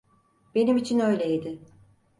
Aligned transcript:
Benim 0.55 0.77
için 0.77 0.99
öyleydi. 0.99 1.59